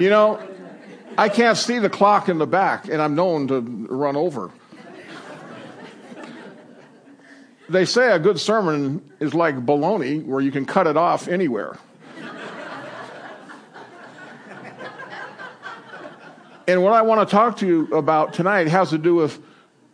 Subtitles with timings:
[0.00, 0.40] You know,
[1.18, 4.50] I can't see the clock in the back, and I'm known to run over.
[7.68, 11.76] They say a good sermon is like baloney, where you can cut it off anywhere.
[16.66, 19.38] and what I want to talk to you about tonight has to do with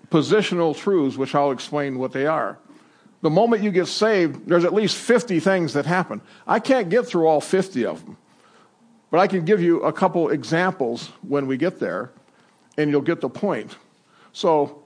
[0.09, 2.59] positional truths, which I'll explain what they are.
[3.23, 6.21] The moment you get saved, there's at least 50 things that happen.
[6.47, 8.17] I can't get through all 50 of them,
[9.11, 12.11] but I can give you a couple examples when we get there,
[12.77, 13.77] and you'll get the point.
[14.33, 14.83] So,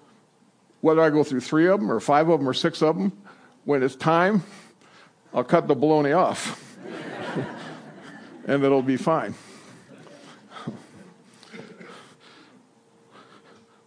[0.80, 3.12] whether I go through three of them, or five of them, or six of them,
[3.64, 4.42] when it's time,
[5.32, 6.76] I'll cut the baloney off,
[8.46, 9.34] and it'll be fine.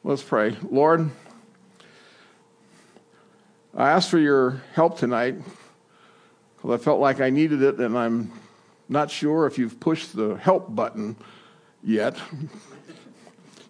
[0.06, 0.58] Let's pray.
[0.70, 1.10] Lord,
[3.74, 5.36] I asked for your help tonight
[6.56, 8.32] because I felt like I needed it, and I'm
[8.94, 11.18] not sure if you've pushed the help button
[11.84, 12.18] yet.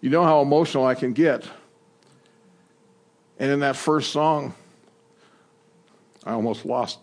[0.00, 1.44] you know how emotional I can get.
[3.40, 4.54] And in that first song,
[6.24, 6.98] I almost lost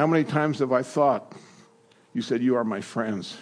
[0.00, 1.34] How many times have I thought,
[2.14, 3.36] you said, You are my friends?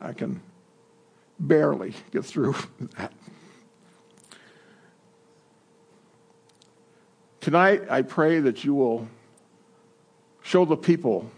[0.00, 0.40] I can
[1.38, 2.56] barely get through
[2.96, 3.12] that.
[7.42, 9.08] Tonight, I pray that you will
[10.42, 11.28] show the people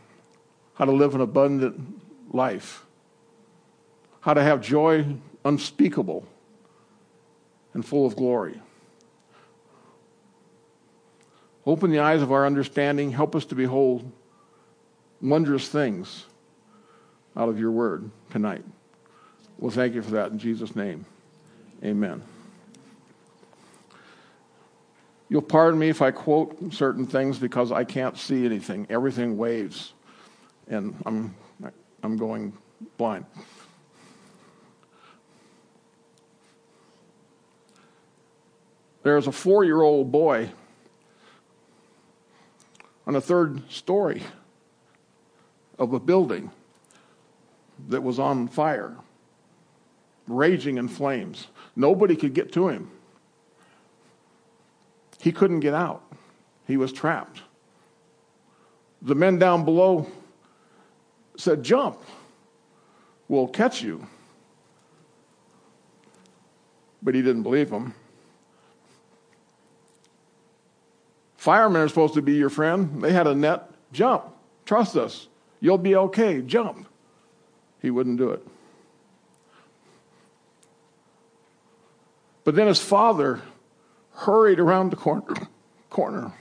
[0.75, 1.81] how to live an abundant
[2.31, 2.85] life,
[4.21, 5.07] how to have joy
[5.47, 6.27] unspeakable
[7.73, 8.61] and full of glory.
[11.65, 13.11] Open the eyes of our understanding.
[13.11, 14.13] Help us to behold
[15.23, 16.27] wondrous things
[17.35, 18.65] out of your word tonight.
[19.57, 21.07] Well, thank you for that in Jesus' name.
[21.83, 22.23] Amen.
[25.35, 28.87] You'll pardon me if I quote certain things because I can't see anything.
[28.89, 29.93] Everything waves,
[30.69, 31.35] and I'm,
[32.05, 32.53] I'm going
[32.99, 33.27] blind.
[39.03, 40.51] There's a four year old boy
[43.05, 44.23] on a third story
[45.81, 46.53] of a building
[47.89, 48.95] that was on fire,
[50.29, 51.49] raging in flames.
[51.75, 52.89] Nobody could get to him.
[55.25, 56.03] He couldn't get out,
[56.67, 57.41] he was trapped.
[59.01, 60.07] The men down below
[61.39, 61.99] said, Jump,
[63.27, 64.07] we'll catch you.
[67.03, 67.95] But he didn't believe them.
[71.39, 73.03] Firemen are supposed to be your friend.
[73.03, 73.71] They had a net.
[73.93, 74.25] Jump.
[74.67, 75.29] Trust us.
[75.59, 76.43] You'll be okay.
[76.43, 76.87] Jump.
[77.81, 78.47] He wouldn't do it.
[82.45, 83.41] But then his father
[84.15, 85.35] hurried around the corner.
[85.91, 86.33] corner.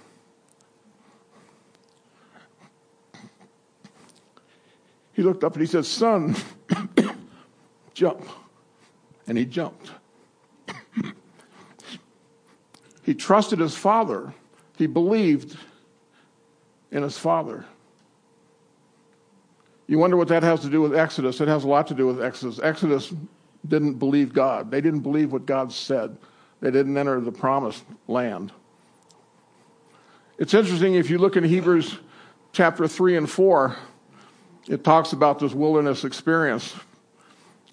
[5.14, 6.36] He looked up and he said, Son,
[7.94, 8.28] jump.
[9.28, 9.92] And he jumped.
[13.04, 14.34] he trusted his father,
[14.78, 15.58] he believed
[16.92, 17.66] in his father.
[19.88, 21.40] You wonder what that has to do with Exodus.
[21.42, 22.60] It has a lot to do with Exodus.
[22.64, 23.14] Exodus
[23.68, 26.18] didn't believe God, they didn't believe what God said,
[26.64, 28.54] they didn't enter the promised land.
[30.38, 31.98] It's interesting if you look in Hebrews
[32.54, 33.76] chapter 3 and 4,
[34.70, 36.74] it talks about this wilderness experience.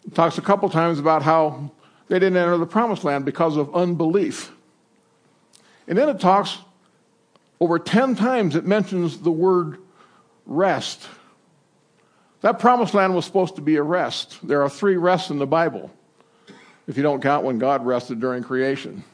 [0.04, 1.70] It talks a couple times about how
[2.08, 4.50] they didn't enter the promised land because of unbelief.
[5.86, 6.58] And then it talks
[7.60, 9.78] over 10 times, it mentions the word
[10.46, 11.06] rest.
[12.40, 14.38] That promised land was supposed to be a rest.
[14.42, 15.92] There are three rests in the Bible,
[16.90, 19.04] if you don't count when God rested during creation.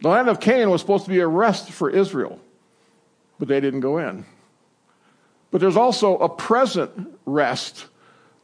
[0.00, 2.38] The land of Canaan was supposed to be a rest for Israel,
[3.40, 4.24] but they didn't go in.
[5.50, 7.86] But there's also a present rest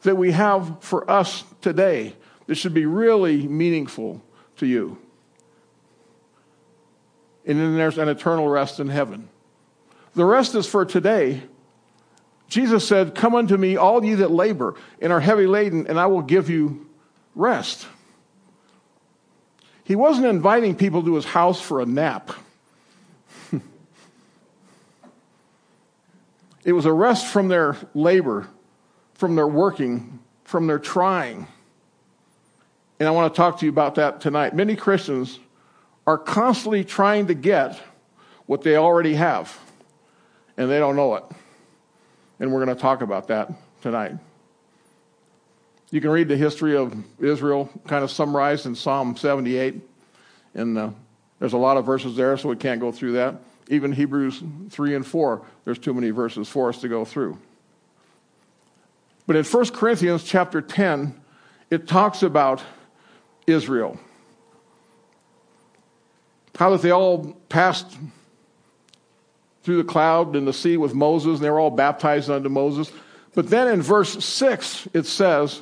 [0.02, 2.16] that we have for us today
[2.48, 4.20] that should be really meaningful
[4.56, 4.98] to you.
[7.46, 9.28] And then there's an eternal rest in heaven.
[10.16, 11.40] The rest is for today,
[12.48, 16.06] Jesus said, Come unto me, all ye that labor and are heavy laden, and I
[16.06, 16.88] will give you
[17.34, 17.87] rest.
[19.84, 22.31] He wasn't inviting people to his house for a nap.
[26.64, 28.49] it was a rest from their labor,
[29.14, 31.46] from their working, from their trying.
[33.00, 34.55] And I want to talk to you about that tonight.
[34.55, 35.40] Many Christians
[36.06, 37.81] are constantly trying to get
[38.46, 39.58] what they already have,
[40.56, 41.25] and they don't know it
[42.43, 43.52] and we're going to talk about that
[43.82, 44.17] tonight.
[45.93, 49.79] You can read the history of Israel kind of summarized in Psalm 78
[50.55, 50.94] And the
[51.39, 53.37] There's a lot of verses there, so we can't go through that.
[53.69, 57.39] Even Hebrews 3 and 4, there's too many verses for us to go through.
[59.27, 61.15] But in 1 Corinthians chapter 10,
[61.71, 62.62] it talks about
[63.47, 64.00] Israel.
[66.56, 67.99] How that they all passed
[69.62, 72.91] through the cloud and the sea with Moses, and they were all baptized unto Moses.
[73.35, 75.61] But then in verse 6, it says,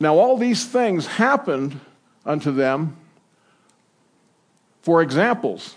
[0.00, 1.80] Now all these things happened
[2.24, 2.96] unto them
[4.82, 5.76] for examples,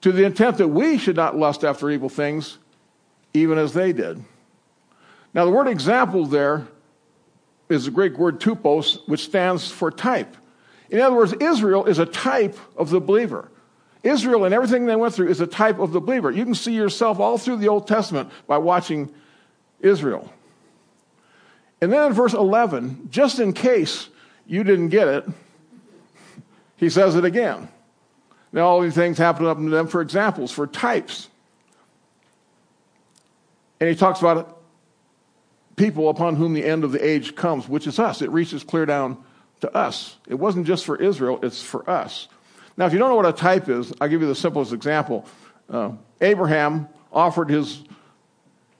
[0.00, 2.58] to the intent that we should not lust after evil things,
[3.34, 4.24] even as they did.
[5.34, 6.66] Now, the word example there
[7.68, 10.36] is the Greek word tupos, which stands for type.
[10.90, 13.48] In other words, Israel is a type of the believer.
[14.02, 16.30] Israel and everything they went through is a type of the believer.
[16.30, 19.12] You can see yourself all through the Old Testament by watching
[19.80, 20.30] Israel.
[21.82, 24.08] And then in verse 11, just in case
[24.46, 25.28] you didn't get it,
[26.76, 27.68] he says it again.
[28.52, 31.28] Now, all these things happen up to them for examples, for types.
[33.80, 34.62] And he talks about
[35.74, 38.22] people upon whom the end of the age comes, which is us.
[38.22, 39.16] It reaches clear down
[39.62, 40.16] to us.
[40.28, 42.28] It wasn't just for Israel, it's for us.
[42.76, 45.26] Now, if you don't know what a type is, I'll give you the simplest example.
[45.68, 47.82] Uh, Abraham offered his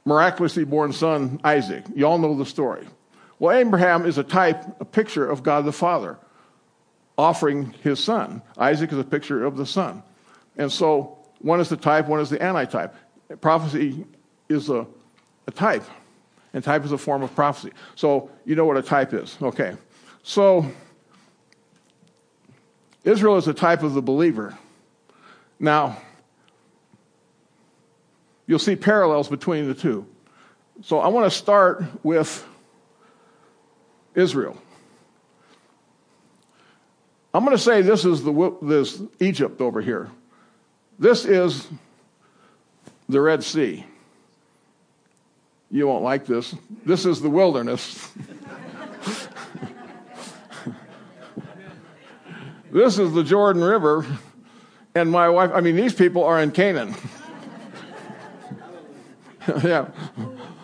[0.05, 1.85] miraculously born son, Isaac.
[1.95, 2.87] You all know the story.
[3.39, 6.19] Well, Abraham is a type, a picture of God the Father
[7.19, 8.43] offering his son.
[8.57, 10.03] Isaac is a picture of the son.
[10.57, 12.95] And so one is the type, one is the antitype.
[13.41, 14.05] Prophecy
[14.49, 14.87] is a,
[15.47, 15.85] a type,
[16.53, 17.73] and type is a form of prophecy.
[17.95, 19.37] So you know what a type is.
[19.43, 19.77] Okay.
[20.23, 20.71] So
[23.05, 24.57] Israel is a type of the believer.
[25.59, 25.97] Now,
[28.47, 30.07] you'll see parallels between the two.
[30.83, 32.47] So I want to start with
[34.15, 34.57] Israel.
[37.35, 40.11] I'm going to say this is the, this Egypt over here.
[40.99, 41.67] This is
[43.09, 43.87] the Red Sea.
[45.71, 46.55] You won't like this.
[46.85, 48.11] This is the wilderness.
[52.71, 54.05] this is the Jordan River.
[54.95, 56.95] And my wife, I mean, these people are in Canaan.
[59.65, 59.89] yeah.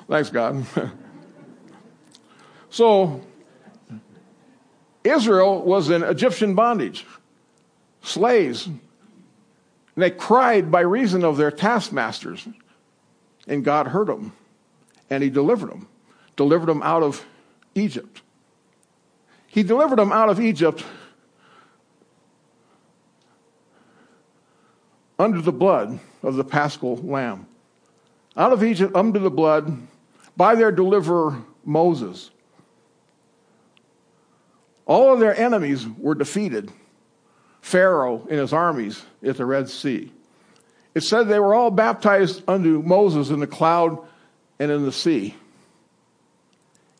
[0.09, 0.65] Thanks, God.
[2.71, 3.21] so
[5.05, 7.07] Israel was in Egyptian bondage,
[8.03, 8.67] slaves.
[8.67, 8.81] And
[9.97, 12.47] they cried by reason of their taskmasters.
[13.47, 14.33] And God heard them,
[15.11, 15.89] and He delivered them,
[16.37, 17.25] delivered them out of
[17.75, 18.23] Egypt.
[19.47, 20.85] He delivered them out of Egypt
[25.19, 27.47] under the blood of the paschal lamb.
[28.38, 29.76] Out of Egypt under the blood
[30.37, 32.31] by their deliverer Moses.
[34.87, 36.70] All of their enemies were defeated.
[37.61, 40.12] Pharaoh and his armies at the Red Sea.
[40.94, 43.99] It said they were all baptized unto Moses in the cloud
[44.58, 45.34] and in the sea.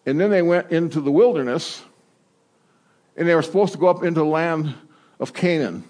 [0.05, 1.82] And then they went into the wilderness
[3.17, 4.75] and they were supposed to go up into the land
[5.20, 5.84] of Canaan,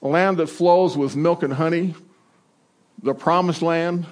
[0.00, 1.94] a land that flows with milk and honey,
[3.02, 4.06] the promised land,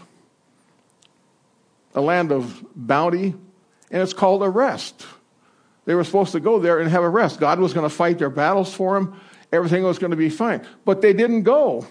[1.95, 3.35] a land of bounty,
[3.91, 5.07] and it's called a rest.
[5.85, 7.41] They were supposed to go there and have a rest.
[7.41, 9.21] God was going to fight their battles for them.
[9.53, 10.65] Everything was going to be fine.
[10.85, 11.87] But they didn't go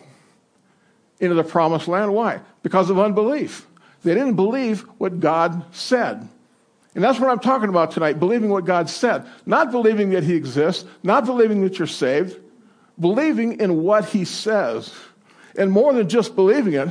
[1.20, 2.14] into the promised land.
[2.14, 2.40] Why?
[2.64, 3.68] Because of unbelief.
[4.04, 6.28] They didn't believe what God said.
[6.96, 9.26] And that's what I'm talking about tonight believing what God said.
[9.46, 12.38] Not believing that He exists, not believing that you're saved,
[13.00, 14.94] believing in what He says.
[15.56, 16.90] And more than just believing it,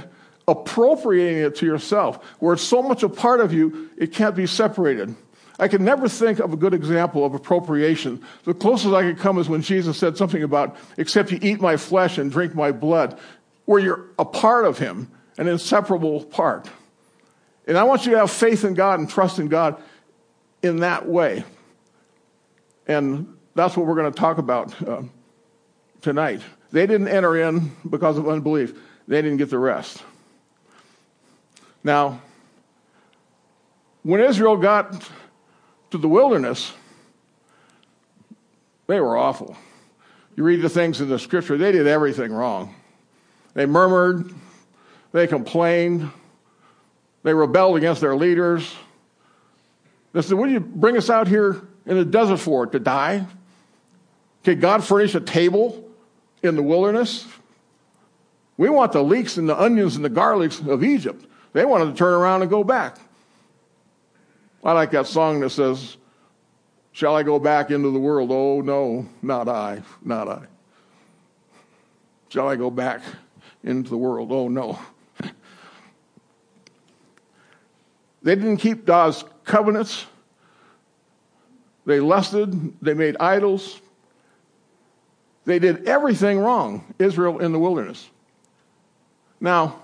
[0.50, 4.46] appropriating it to yourself, where it's so much a part of you, it can't be
[4.46, 5.14] separated.
[5.58, 8.22] I can never think of a good example of appropriation.
[8.44, 11.76] The closest I could come is when Jesus said something about, except you eat my
[11.76, 13.18] flesh and drink my blood,
[13.66, 16.68] where you're a part of him, an inseparable part.
[17.66, 19.80] And I want you to have faith in God and trust in God
[20.62, 21.44] in that way.
[22.86, 25.02] And that's what we're going to talk about uh,
[26.00, 26.40] tonight.
[26.72, 28.74] They didn't enter in because of unbelief,
[29.06, 30.02] they didn't get the rest.
[31.82, 32.20] Now,
[34.02, 35.08] when Israel got
[35.90, 36.72] to the wilderness,
[38.86, 39.56] they were awful.
[40.36, 42.74] You read the things in the scripture, they did everything wrong.
[43.54, 44.32] They murmured,
[45.12, 46.10] they complained,
[47.22, 48.74] they rebelled against their leaders.
[50.12, 52.64] They said, do you bring us out here in the desert for?
[52.64, 53.26] it To die?
[54.44, 55.88] Can God furnish a table
[56.42, 57.26] in the wilderness?
[58.56, 61.26] We want the leeks and the onions and the garlics of Egypt.
[61.52, 62.98] They wanted to turn around and go back.
[64.62, 65.96] I like that song that says,
[66.92, 68.30] Shall I go back into the world?
[68.32, 70.42] Oh, no, not I, not I.
[72.28, 73.02] shall I go back
[73.62, 74.32] into the world?
[74.32, 74.78] Oh, no.
[78.22, 80.04] They didn't keep God's covenants.
[81.86, 82.74] They lusted.
[82.82, 83.80] They made idols.
[85.46, 88.08] They did everything wrong, Israel in the wilderness.
[89.40, 89.80] Now,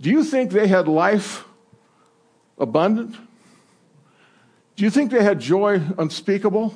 [0.00, 1.44] do you think they had life
[2.58, 3.16] abundant?
[4.76, 6.74] Do you think they had joy unspeakable?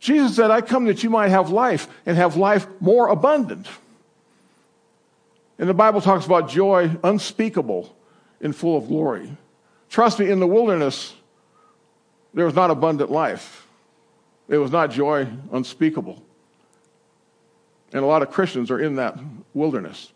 [0.00, 3.68] Jesus said, I come that you might have life and have life more abundant.
[5.58, 7.94] And the Bible talks about joy unspeakable
[8.40, 9.36] and full of glory.
[9.88, 11.14] Trust me, in the wilderness,
[12.34, 13.68] there was not abundant life.
[14.48, 16.20] It was not joy unspeakable.
[17.92, 19.16] And a lot of Christians are in that
[19.54, 20.10] wilderness.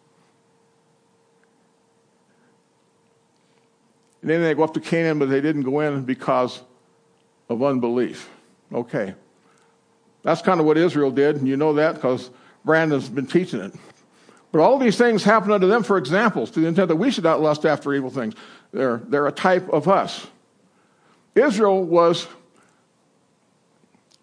[4.26, 6.61] And then they go up to Canaan, but they didn't go in because
[7.49, 8.28] of unbelief.
[8.73, 9.14] Okay.
[10.25, 12.28] That's kind of what Israel did, and you know that because
[12.64, 13.73] Brandon's been teaching it.
[14.50, 17.23] But all these things happen unto them for examples, to the intent that we should
[17.23, 18.35] not lust after evil things.
[18.73, 20.26] They're, they're a type of us.
[21.37, 22.26] Israel was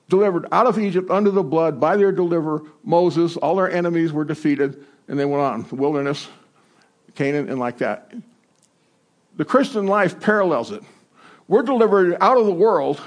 [0.10, 3.38] delivered out of Egypt under the blood by their deliverer, Moses.
[3.38, 6.28] All their enemies were defeated, and they went on the wilderness,
[7.16, 8.12] Canaan, and like that.
[9.36, 10.84] The Christian life parallels it.
[11.48, 13.02] We're delivered out of the world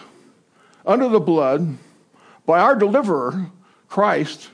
[0.85, 1.79] under the blood
[2.45, 3.51] by our deliverer,
[3.89, 4.51] Christ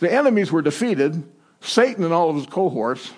[0.00, 1.22] the enemies were defeated,
[1.60, 3.12] Satan and all of his cohorts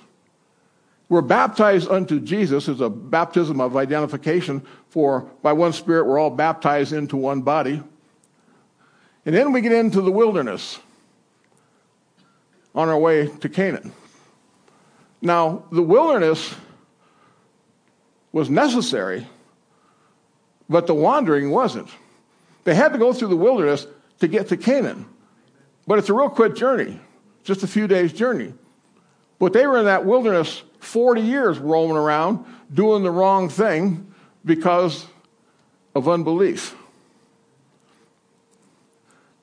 [1.09, 6.31] were baptized unto Jesus as a baptism of identification for by one spirit we're all
[6.31, 7.83] baptized into one body.
[9.25, 10.81] And then we get into the wilderness
[12.75, 13.93] on our way to Canaan.
[15.23, 16.55] Now, the wilderness
[18.33, 19.27] was necessary,
[20.69, 21.89] but the wandering wasn't.
[22.65, 23.87] They had to go through the wilderness
[24.19, 25.07] to get to Canaan.
[25.87, 27.01] But it's a real quick journey,
[27.45, 28.53] just a few days' journey.
[29.39, 34.13] But they were in that wilderness 40 years roaming around doing the wrong thing
[34.45, 35.07] because
[35.95, 36.75] of unbelief.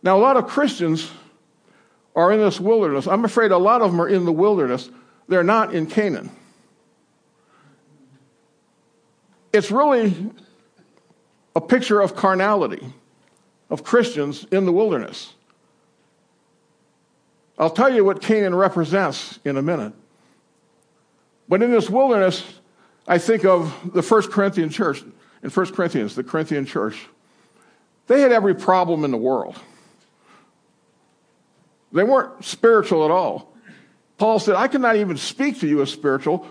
[0.04, 1.10] Now, a lot of Christians
[2.16, 3.08] are in this wilderness.
[3.08, 4.90] I'm afraid a lot of them are in the wilderness.
[5.30, 6.32] They're not in Canaan.
[9.54, 10.32] It's really
[11.56, 12.86] a picture of carnality,
[13.70, 15.34] of Christians in the wilderness.
[17.60, 19.94] I'll tell you what Canaan represents in a minute.
[21.48, 22.44] But in this wilderness,
[23.08, 25.04] I think of the First Corinthian church.
[25.44, 27.08] In First Corinthians, the Corinthian church,
[28.08, 29.60] they had every problem in the world.
[31.92, 33.54] They weren't spiritual at all.
[34.20, 36.46] Paul said, I cannot even speak to you as spiritual,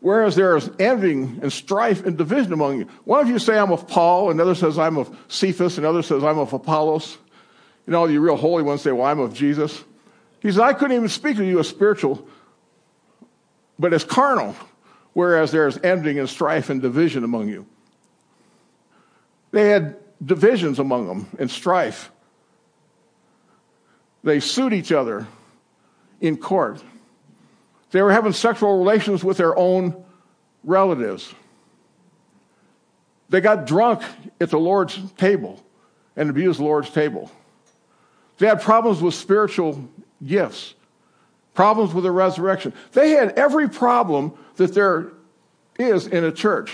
[0.00, 2.86] whereas there is envying and strife and division among you.
[3.04, 6.38] One of you say, I'm of Paul, another says, I'm of Cephas, another says, I'm
[6.38, 7.18] of Apollos.
[7.86, 9.84] You know, you real holy ones say, Well, I'm of Jesus.
[10.40, 12.26] He said, I couldn't even speak to you as spiritual,
[13.78, 14.56] but as carnal,
[15.12, 17.66] whereas there's envying and strife and division among you.
[19.50, 22.10] They had divisions among them and strife.
[24.24, 25.26] They sued each other
[26.20, 26.82] in court.
[27.90, 30.04] They were having sexual relations with their own
[30.64, 31.34] relatives.
[33.28, 34.02] They got drunk
[34.40, 35.62] at the Lord's table
[36.16, 37.30] and abused the Lord's table.
[38.38, 39.88] They had problems with spiritual
[40.24, 40.74] gifts,
[41.54, 42.72] problems with the resurrection.
[42.92, 45.12] They had every problem that there
[45.78, 46.72] is in a church.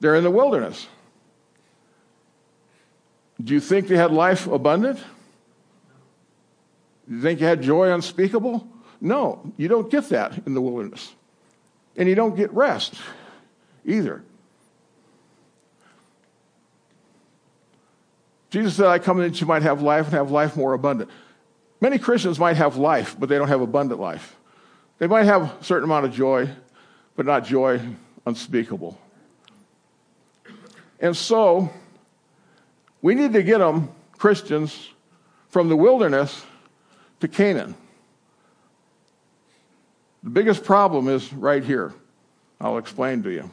[0.00, 0.86] They're in the wilderness.
[3.42, 5.00] Do you think they had life abundant?
[7.08, 8.66] You think you had joy unspeakable?
[9.00, 11.14] No, you don't get that in the wilderness.
[11.96, 12.94] And you don't get rest
[13.84, 14.22] either.
[18.50, 21.10] Jesus said, I come that you might have life and have life more abundant.
[21.80, 24.36] Many Christians might have life, but they don't have abundant life.
[24.98, 26.48] They might have a certain amount of joy,
[27.16, 27.80] but not joy
[28.24, 28.98] unspeakable.
[31.00, 31.70] And so,
[33.02, 34.88] we need to get them, Christians,
[35.48, 36.44] from the wilderness
[37.24, 37.74] to Canaan.
[40.22, 41.94] The biggest problem is right here.
[42.60, 43.50] I'll explain to you.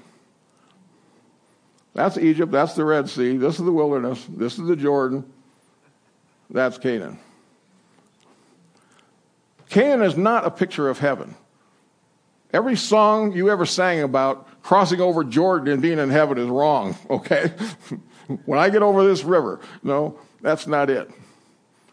[1.94, 2.52] That's Egypt.
[2.52, 3.38] That's the Red Sea.
[3.38, 4.26] This is the wilderness.
[4.30, 5.26] This is the Jordan.
[6.50, 7.18] That's Canaan.
[9.70, 11.36] Canaan is not a picture of heaven.
[12.52, 16.98] Every song you ever sang about crossing over Jordan and being in heaven is wrong,
[17.10, 17.54] okay?
[18.46, 21.10] when I get over this river, no, that's not it.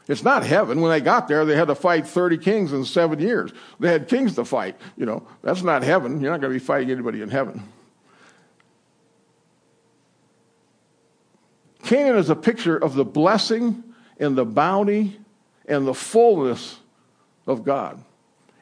[0.08, 0.80] It's not heaven.
[0.80, 3.52] When they got there, they had to fight 30 kings in seven years.
[3.78, 4.76] They had kings to fight.
[4.96, 6.20] You know, that's not heaven.
[6.20, 7.62] You're not going to be fighting anybody in heaven.
[11.84, 13.84] Canaan is a picture of the blessing
[14.18, 15.18] and the bounty
[15.66, 16.78] and the fullness
[17.46, 18.02] of God.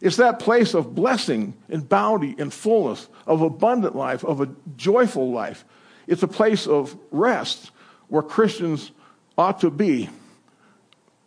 [0.01, 5.33] It's that place of blessing and bounty and fullness, of abundant life, of a joyful
[5.33, 5.65] life.
[6.07, 7.71] It's a place of rest
[8.09, 8.91] where Christians
[9.39, 10.09] ought to be,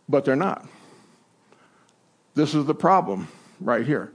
[0.10, 0.68] but they're not.
[2.34, 3.28] This is the problem
[3.62, 4.12] right here.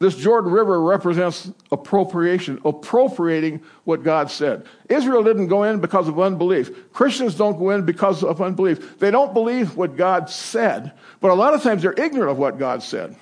[0.00, 4.64] This Jordan River represents appropriation, appropriating what God said.
[4.88, 6.92] Israel didn't go in because of unbelief.
[6.92, 9.00] Christians don't go in because of unbelief.
[9.00, 12.58] They don't believe what God said, but a lot of times they're ignorant of what
[12.58, 13.16] God said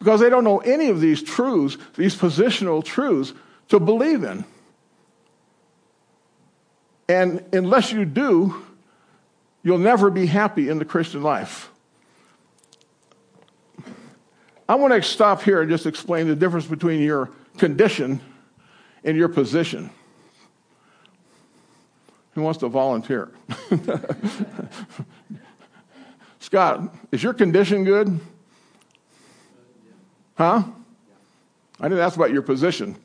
[0.00, 3.32] because they don't know any of these truths, these positional truths,
[3.68, 4.44] to believe in.
[7.08, 8.64] And unless you do,
[9.62, 11.70] you'll never be happy in the Christian life.
[14.68, 18.20] I want to stop here and just explain the difference between your condition
[19.02, 19.90] and your position.
[22.34, 23.32] Who wants to volunteer?
[26.38, 28.20] Scott, is your condition good?
[30.36, 30.62] Huh?
[31.80, 32.96] I didn't ask about your position.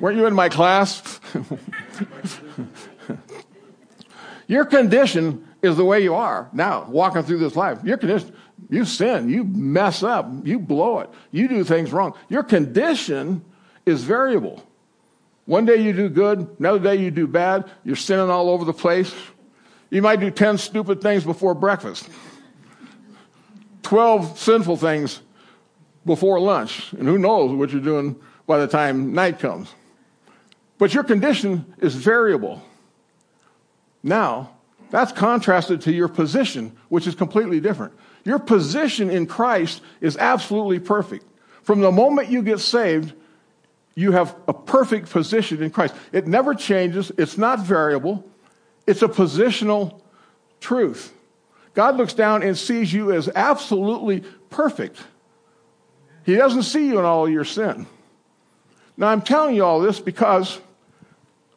[0.00, 1.20] Weren't you in my class?
[4.48, 7.82] your condition is the way you are now, walking through this life.
[7.84, 8.36] Your condition,
[8.68, 12.14] you sin, you mess up, you blow it, you do things wrong.
[12.28, 13.42] Your condition
[13.86, 14.62] is variable.
[15.46, 18.74] One day you do good, another day you do bad, you're sinning all over the
[18.74, 19.14] place.
[19.90, 22.08] You might do 10 stupid things before breakfast,
[23.82, 25.22] 12 sinful things
[26.04, 28.16] before lunch, and who knows what you're doing
[28.46, 29.72] by the time night comes.
[30.76, 32.62] But your condition is variable.
[34.02, 34.53] Now,
[34.94, 37.94] that's contrasted to your position, which is completely different.
[38.22, 41.24] Your position in Christ is absolutely perfect.
[41.64, 43.12] From the moment you get saved,
[43.96, 45.96] you have a perfect position in Christ.
[46.12, 48.24] It never changes, it's not variable,
[48.86, 50.00] it's a positional
[50.60, 51.12] truth.
[51.74, 55.02] God looks down and sees you as absolutely perfect.
[56.22, 57.88] He doesn't see you in all your sin.
[58.96, 60.60] Now, I'm telling you all this because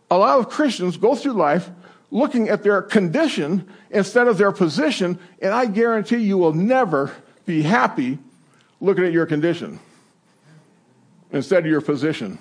[0.10, 1.70] a lot of Christians go through life
[2.12, 7.14] looking at their condition instead of their position, and I guarantee you will never
[7.46, 8.20] be happy
[8.80, 9.80] looking at your condition
[11.32, 12.40] instead of your position.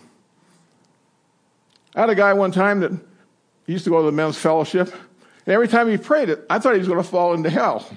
[1.94, 2.92] I had a guy one time that
[3.66, 4.92] he used to go to the men's fellowship,
[5.46, 7.88] and every time he prayed it, I thought he was going to fall into hell.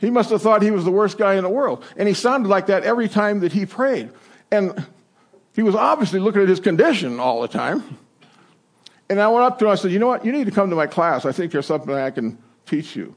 [0.00, 1.84] He must have thought he was the worst guy in the world.
[1.96, 4.10] And he sounded like that every time that he prayed.
[4.50, 4.86] And
[5.54, 7.98] he was obviously looking at his condition all the time.
[9.10, 10.24] And I went up to him, I said, You know what?
[10.24, 11.26] You need to come to my class.
[11.26, 13.14] I think there's something I can teach you.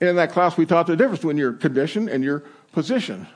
[0.00, 3.26] And in that class, we taught the difference between your condition and your position.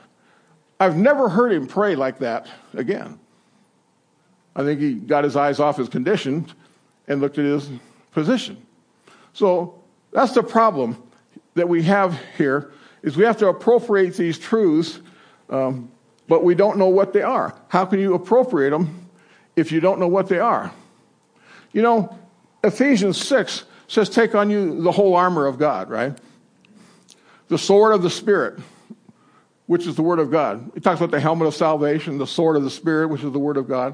[0.79, 3.19] I've never heard him pray like that again.
[4.55, 6.47] I think he got his eyes off his condition
[7.07, 7.69] and looked at his
[8.11, 8.65] position.
[9.33, 11.01] So that's the problem
[11.55, 12.71] that we have here
[13.03, 14.99] is we have to appropriate these truths,
[15.49, 15.91] um,
[16.27, 17.55] but we don't know what they are.
[17.67, 19.09] How can you appropriate them
[19.55, 20.71] if you don't know what they are?
[21.77, 22.17] You know,
[22.63, 26.17] Ephesians 6 says, Take on you the whole armor of God, right?
[27.49, 28.59] The sword of the Spirit,
[29.67, 30.71] which is the Word of God.
[30.75, 33.37] It talks about the helmet of salvation, the sword of the Spirit, which is the
[33.37, 33.93] Word of God,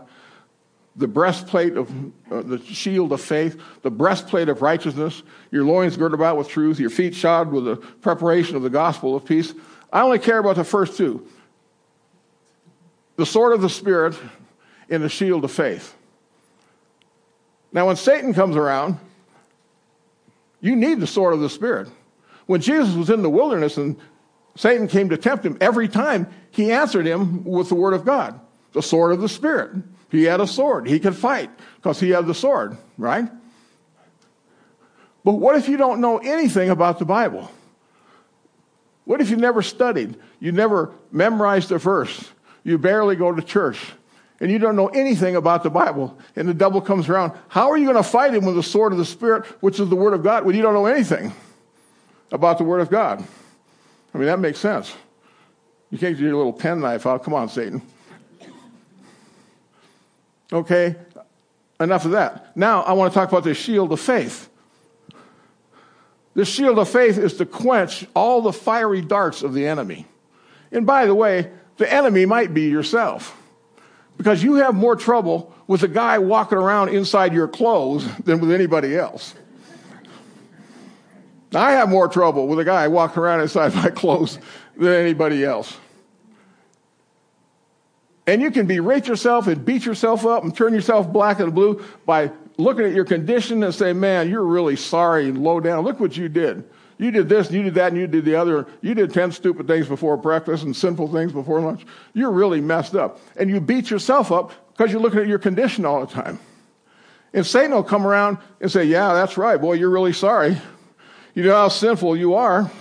[0.95, 1.93] the breastplate of
[2.31, 6.79] uh, the shield of faith, the breastplate of righteousness, your loins girded about with truth,
[6.79, 9.53] your feet shod with the preparation of the gospel of peace.
[9.91, 11.27] I only care about the first two
[13.17, 14.17] the sword of the Spirit
[14.89, 15.97] and the shield of faith.
[17.73, 18.97] Now, when Satan comes around,
[20.61, 21.89] you need the sword of the Spirit.
[22.45, 23.97] When Jesus was in the wilderness and
[24.55, 28.39] Satan came to tempt him, every time he answered him with the word of God,
[28.73, 29.71] the sword of the Spirit.
[30.09, 30.87] He had a sword.
[30.87, 33.27] He could fight because he had the sword, right?
[35.23, 37.49] But what if you don't know anything about the Bible?
[39.05, 40.17] What if you never studied?
[40.39, 42.29] You never memorized a verse?
[42.63, 43.93] You barely go to church?
[44.43, 47.77] And you don't know anything about the Bible, and the devil comes around, how are
[47.77, 50.13] you going to fight him with the sword of the Spirit, which is the Word
[50.13, 51.31] of God, when you don't know anything
[52.29, 53.23] about the Word of God?
[54.13, 54.93] I mean, that makes sense.
[55.91, 57.23] You can't get your little penknife out.
[57.23, 57.81] Come on, Satan.
[60.51, 60.97] Okay,
[61.79, 62.57] enough of that.
[62.57, 64.49] Now, I want to talk about the shield of faith.
[66.33, 70.05] The shield of faith is to quench all the fiery darts of the enemy.
[70.69, 73.39] And by the way, the enemy might be yourself.
[74.17, 78.51] Because you have more trouble with a guy walking around inside your clothes than with
[78.51, 79.33] anybody else.
[81.53, 84.39] I have more trouble with a guy walking around inside my clothes
[84.77, 85.77] than anybody else.
[88.25, 91.83] And you can berate yourself and beat yourself up and turn yourself black and blue
[92.05, 95.83] by looking at your condition and say, man, you're really sorry and low down.
[95.83, 96.63] Look what you did.
[96.97, 98.67] You did this, and you did that, and you did the other.
[98.81, 101.85] You did 10 stupid things before breakfast and sinful things before lunch.
[102.13, 103.19] You're really messed up.
[103.35, 106.39] And you beat yourself up because you're looking at your condition all the time.
[107.33, 109.59] And Satan will come around and say, Yeah, that's right.
[109.59, 110.57] Boy, you're really sorry.
[111.33, 112.71] You know how sinful you are.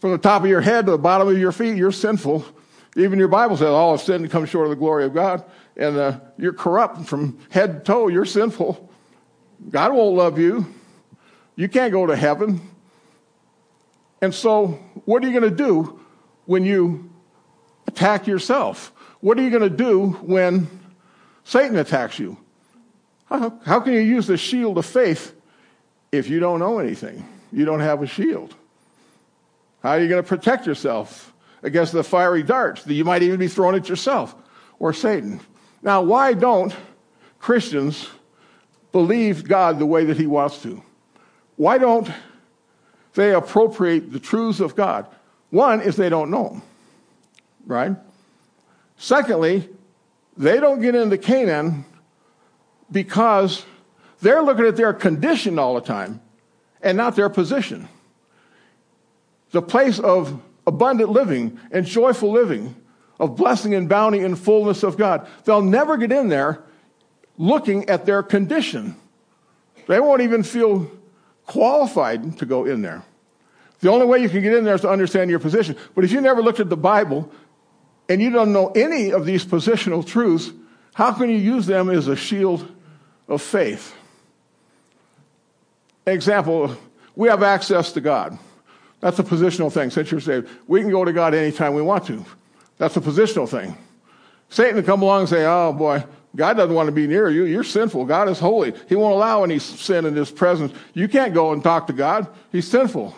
[0.00, 2.44] From the top of your head to the bottom of your feet, you're sinful.
[2.96, 5.44] Even your Bible says all of sin comes short of the glory of God.
[5.76, 8.08] And uh, you're corrupt from head to toe.
[8.08, 8.90] You're sinful.
[9.70, 10.66] God won't love you.
[11.54, 12.60] You can't go to heaven.
[14.20, 16.00] And so, what are you going to do
[16.46, 17.10] when you
[17.86, 18.92] attack yourself?
[19.20, 20.68] What are you going to do when
[21.44, 22.36] Satan attacks you?
[23.26, 25.34] How, how can you use the shield of faith
[26.12, 27.26] if you don't know anything?
[27.52, 28.54] You don't have a shield.
[29.82, 33.38] How are you going to protect yourself against the fiery darts that you might even
[33.38, 34.34] be throwing at yourself
[34.78, 35.40] or Satan?
[35.82, 36.74] Now, why don't
[37.38, 38.08] Christians
[38.92, 40.82] believe God the way that He wants to?
[41.56, 42.08] Why don't
[43.16, 45.06] they appropriate the truths of God?
[45.50, 46.62] One is they don't know them,
[47.66, 47.96] right?
[48.96, 49.68] Secondly,
[50.36, 51.84] they don't get into Canaan
[52.90, 53.64] because
[54.20, 56.20] they're looking at their condition all the time
[56.82, 57.88] and not their position.
[59.50, 62.74] The place of abundant living and joyful living,
[63.18, 65.26] of blessing and bounty and fullness of God.
[65.44, 66.62] They'll never get in there
[67.38, 68.96] looking at their condition.
[69.86, 70.90] They won't even feel
[71.46, 73.02] qualified to go in there.
[73.80, 75.76] The only way you can get in there is to understand your position.
[75.94, 77.30] But if you never looked at the Bible
[78.08, 80.50] and you don't know any of these positional truths,
[80.94, 82.66] how can you use them as a shield
[83.28, 83.94] of faith?
[86.06, 86.76] Example,
[87.14, 88.38] we have access to God.
[89.00, 89.90] That's a positional thing.
[89.90, 92.24] Since you're saved, we can go to God anytime we want to.
[92.78, 93.76] That's a positional thing.
[94.48, 96.04] Satan come along and say, Oh boy,
[96.36, 97.44] God doesn't want to be near you.
[97.44, 98.04] You're sinful.
[98.04, 98.74] God is holy.
[98.88, 100.72] He won't allow any sin in his presence.
[100.92, 102.28] You can't go and talk to God.
[102.52, 103.14] He's sinful.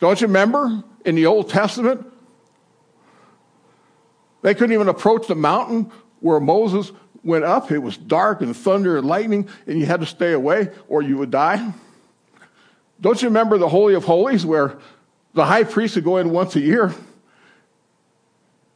[0.00, 2.04] Don't you remember in the Old Testament?
[4.42, 6.90] They couldn't even approach the mountain where Moses
[7.22, 7.70] went up.
[7.70, 11.16] It was dark and thunder and lightning, and you had to stay away or you
[11.18, 11.72] would die.
[13.00, 14.78] Don't you remember the Holy of Holies where
[15.34, 16.92] the high priest would go in once a year,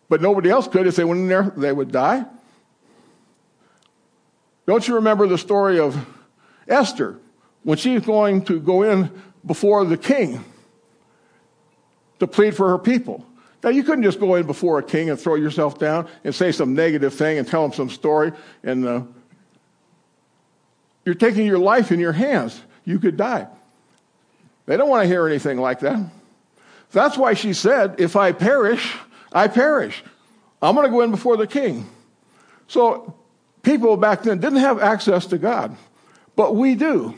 [0.09, 0.87] but nobody else could?
[0.87, 2.27] If they went in there, they would die.
[4.71, 5.99] Don't you remember the story of
[6.69, 7.19] Esther
[7.65, 9.11] when she's going to go in
[9.45, 10.45] before the king
[12.21, 13.27] to plead for her people?
[13.65, 16.53] Now, you couldn't just go in before a king and throw yourself down and say
[16.53, 18.31] some negative thing and tell him some story.
[18.63, 19.03] And uh,
[21.05, 22.63] you're taking your life in your hands.
[22.85, 23.49] You could die.
[24.67, 25.99] They don't want to hear anything like that.
[26.93, 28.97] That's why she said, If I perish,
[29.33, 30.05] I perish.
[30.63, 31.91] I'm going to go in before the king.
[32.69, 33.17] So
[33.63, 35.77] people back then didn't have access to God,
[36.37, 37.15] but we do.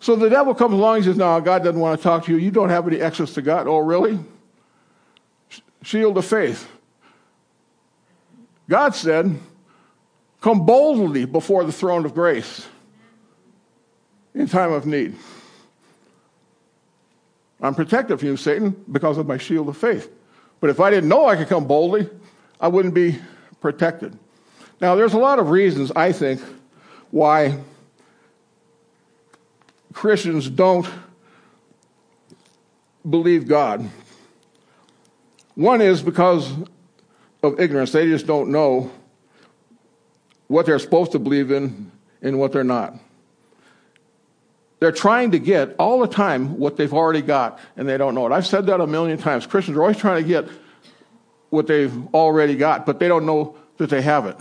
[0.00, 2.38] So the devil comes along and says, No, God doesn't want to talk to you.
[2.38, 3.66] You don't have any access to God.
[3.68, 4.18] Oh, really?
[5.82, 6.68] Shield of faith.
[8.68, 9.38] God said,
[10.40, 12.66] Come boldly before the throne of grace
[14.34, 15.14] in time of need.
[17.60, 20.10] I'm protected from you, Satan, because of my shield of faith.
[20.60, 22.08] But if I didn't know I could come boldly,
[22.58, 23.18] I wouldn't be
[23.60, 24.18] protected.
[24.80, 26.40] Now, there's a lot of reasons, I think,
[27.10, 27.58] why
[29.92, 30.88] Christians don't
[33.08, 33.88] believe God.
[35.54, 36.50] One is because
[37.42, 37.92] of ignorance.
[37.92, 38.90] They just don't know
[40.46, 42.94] what they're supposed to believe in and what they're not.
[44.78, 48.26] They're trying to get all the time what they've already got, and they don't know
[48.26, 48.32] it.
[48.32, 49.46] I've said that a million times.
[49.46, 50.48] Christians are always trying to get
[51.50, 54.36] what they've already got, but they don't know that they have it.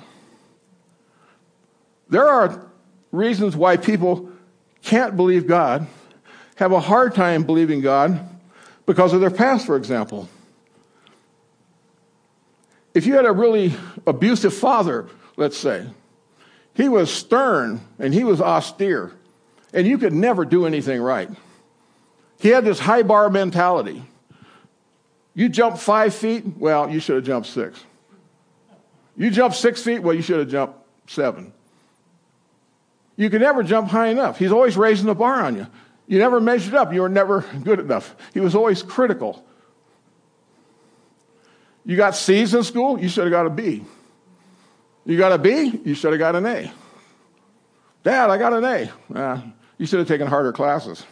[2.09, 2.67] There are
[3.11, 4.31] reasons why people
[4.81, 5.87] can't believe God,
[6.55, 8.19] have a hard time believing God
[8.85, 10.27] because of their past, for example.
[12.93, 13.73] If you had a really
[14.07, 15.87] abusive father, let's say,
[16.73, 19.11] he was stern and he was austere,
[19.73, 21.29] and you could never do anything right.
[22.39, 24.03] He had this high bar mentality.
[25.35, 27.83] You jump five feet, well, you should have jumped six.
[29.15, 31.53] You jump six feet, well, you should have jumped seven.
[33.19, 34.39] You can never jump high enough.
[34.39, 35.67] He's always raising the bar on you.
[36.07, 36.93] You never measured up.
[36.93, 38.15] You were never good enough.
[38.33, 39.43] He was always critical.
[41.83, 43.83] You got C's in school, you should have got a B.
[45.05, 46.71] You got a B, you should have got an A.
[48.03, 48.91] Dad, I got an A.
[49.13, 49.41] Uh,
[49.77, 51.03] you should have taken harder classes.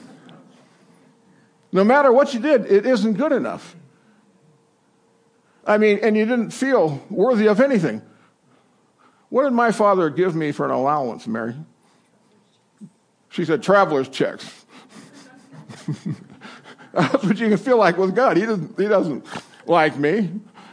[1.72, 3.76] no matter what you did, it isn't good enough.
[5.66, 8.00] I mean, and you didn't feel worthy of anything.
[9.30, 11.54] What did my father give me for an allowance, Mary?
[13.30, 14.64] She said, traveler's checks.
[16.92, 18.36] That's what you can feel like with God.
[18.36, 19.24] He doesn't, he doesn't
[19.66, 20.30] like me,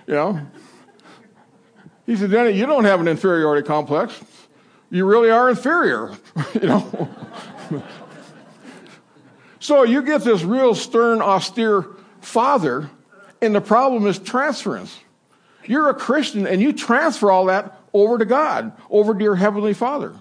[0.08, 0.42] you know.
[2.08, 4.20] He said, Denny, you don't have an inferiority complex.
[4.90, 6.18] You really are inferior,
[6.56, 7.10] you know.
[9.60, 11.86] so you get this real stern, austere
[12.22, 12.90] father,
[13.40, 14.98] and the problem is transference.
[15.66, 19.74] You're a Christian and you transfer all that over to God, over to your Heavenly
[19.74, 20.14] Father.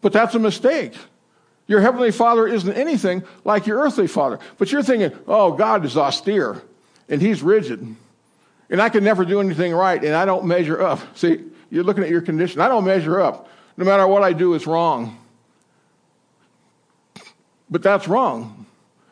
[0.00, 0.94] But that's a mistake.
[1.66, 4.38] Your Heavenly Father isn't anything like your earthly Father.
[4.58, 6.60] But you're thinking, oh, God is austere
[7.08, 7.96] and He's rigid.
[8.68, 11.00] And I can never do anything right and I don't measure up.
[11.16, 12.60] See, you're looking at your condition.
[12.60, 13.48] I don't measure up.
[13.76, 15.18] No matter what I do, it's wrong.
[17.70, 18.66] But that's wrong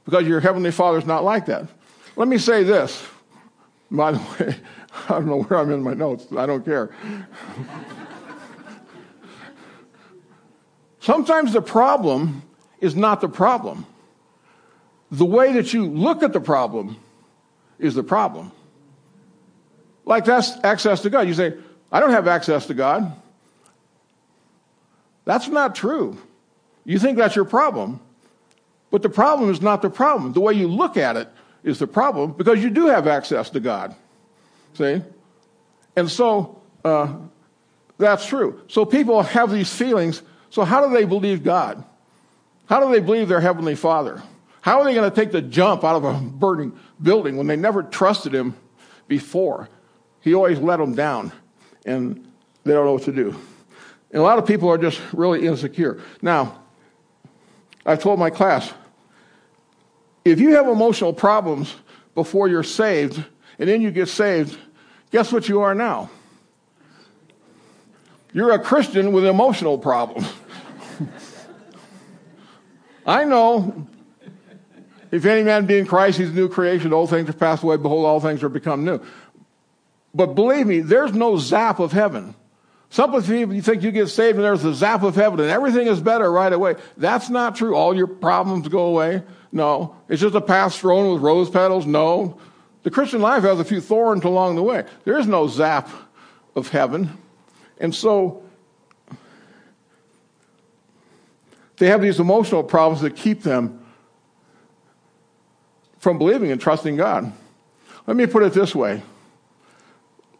[0.04, 1.66] because your Heavenly Father's not like that.
[2.16, 3.06] Let me say this.
[3.90, 4.56] By the way,
[4.92, 6.26] I don't know where I'm in my notes.
[6.36, 6.90] I don't care.
[11.00, 12.42] Sometimes the problem
[12.80, 13.86] is not the problem.
[15.10, 16.96] The way that you look at the problem
[17.78, 18.52] is the problem.
[20.04, 21.26] Like that's access to God.
[21.26, 21.54] You say,
[21.90, 23.12] I don't have access to God.
[25.24, 26.18] That's not true.
[26.84, 28.00] You think that's your problem.
[28.90, 30.32] But the problem is not the problem.
[30.32, 31.28] The way you look at it
[31.62, 33.94] is the problem because you do have access to God.
[34.74, 35.02] See?
[35.96, 37.14] And so uh,
[37.98, 38.62] that's true.
[38.68, 40.22] So people have these feelings.
[40.50, 41.84] So, how do they believe God?
[42.66, 44.22] How do they believe their Heavenly Father?
[44.62, 47.56] How are they going to take the jump out of a burning building when they
[47.56, 48.54] never trusted Him
[49.08, 49.68] before?
[50.20, 51.32] He always let them down,
[51.86, 52.26] and
[52.64, 53.34] they don't know what to do.
[54.10, 56.00] And a lot of people are just really insecure.
[56.20, 56.60] Now,
[57.86, 58.72] I told my class
[60.24, 61.74] if you have emotional problems
[62.14, 63.24] before you're saved,
[63.60, 64.58] and then you get saved,
[65.12, 66.10] guess what you are now?
[68.32, 70.32] You're a Christian with emotional problems.
[73.06, 73.86] I know
[75.10, 76.94] if any man be in Christ, he's a new creation.
[76.94, 77.76] Old things are passed away.
[77.76, 79.00] Behold, all things are become new.
[80.14, 82.34] But believe me, there's no zap of heaven.
[82.88, 85.86] Some of you think you get saved and there's a zap of heaven and everything
[85.86, 86.76] is better right away.
[86.96, 87.76] That's not true.
[87.76, 89.22] All your problems go away.
[89.52, 89.96] No.
[90.08, 91.84] It's just a path strewn with rose petals.
[91.84, 92.40] No.
[92.82, 94.84] The Christian life has a few thorns along the way.
[95.04, 95.88] There is no zap
[96.54, 97.18] of heaven.
[97.78, 98.42] And so
[101.76, 103.84] they have these emotional problems that keep them
[105.98, 107.32] from believing and trusting God.
[108.06, 109.02] Let me put it this way.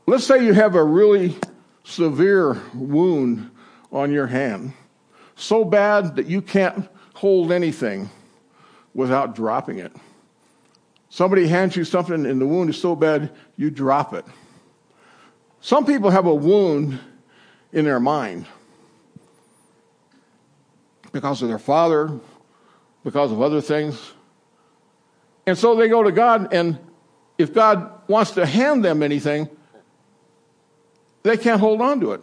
[0.07, 1.37] Let's say you have a really
[1.85, 3.51] severe wound
[3.93, 4.73] on your hand,
[5.37, 8.09] so bad that you can't hold anything
[8.95, 9.93] without dropping it.
[11.11, 14.25] Somebody hands you something and the wound is so bad, you drop it.
[15.61, 16.99] Some people have a wound
[17.73, 18.47] in their mind
[21.13, 22.13] because of their father,
[23.03, 24.13] because of other things.
[25.47, 26.79] And so they go to God, and
[27.39, 29.49] if God wants to hand them anything,
[31.25, 32.21] they can't hold on to it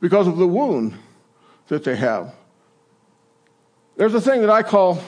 [0.00, 0.94] because of the wound
[1.68, 2.34] that they have.
[3.96, 5.00] There's a thing that I call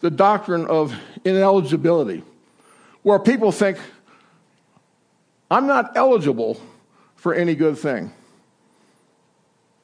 [0.00, 2.24] the doctrine of ineligibility
[3.02, 3.78] where people think,
[5.50, 6.60] I'm not eligible
[7.16, 8.12] for any good thing.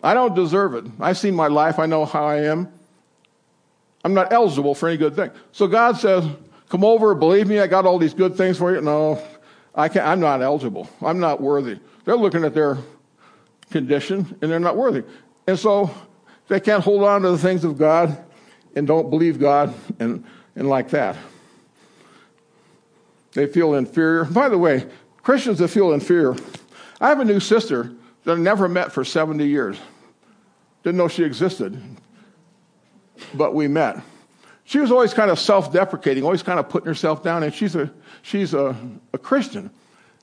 [0.03, 0.85] I don't deserve it.
[1.01, 2.73] I've seen my life, I know how I am.
[4.05, 5.31] I'm not eligible for any good thing.
[5.53, 6.25] So God says,
[6.69, 8.81] Come over, believe me, I got all these good things for you.
[8.81, 9.23] No,
[9.75, 10.89] I can't, I'm not eligible.
[11.01, 11.79] I'm not worthy.
[12.05, 12.79] They're looking at their
[13.71, 15.05] condition and they're not worthy.
[15.47, 15.91] And so
[16.49, 18.17] they can't hold on to the things of God
[18.75, 20.25] and don't believe God and,
[20.57, 21.17] and like that.
[23.37, 24.25] They feel inferior.
[24.25, 24.87] By the way,
[25.23, 26.35] Christians that feel inferior,
[27.03, 27.93] I have a new sister
[28.25, 29.79] that I never met for 70 years.
[30.83, 31.79] Didn't know she existed,
[33.35, 34.03] but we met.
[34.65, 37.77] She was always kind of self deprecating, always kind of putting herself down, and she's
[37.77, 38.75] a, she's a,
[39.13, 39.69] a Christian.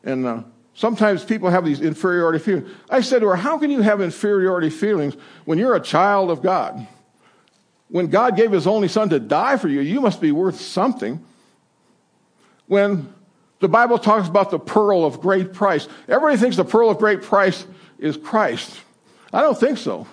[0.04, 0.42] And uh,
[0.74, 2.68] sometimes people have these inferiority feelings.
[2.90, 6.42] I said to her, How can you have inferiority feelings when you're a child of
[6.42, 6.88] God?
[7.90, 11.24] When God gave his only son to die for you, you must be worth something
[12.74, 13.14] when
[13.60, 15.88] the Bible talks about the pearl of great price.
[16.08, 17.68] Everybody thinks the pearl of great price
[18.00, 18.76] is Christ.
[19.32, 20.08] I don't think so.